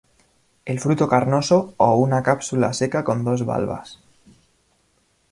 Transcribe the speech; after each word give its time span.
El 0.65 0.79
fruto 0.79 1.07
carnoso 1.07 1.75
o 1.77 1.93
una 1.97 2.23
cápsula 2.23 2.73
seca 2.73 3.03
con 3.03 3.23
dos 3.23 3.45
valvas. 3.45 3.99